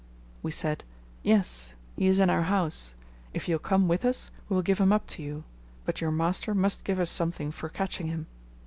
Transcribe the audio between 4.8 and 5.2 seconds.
up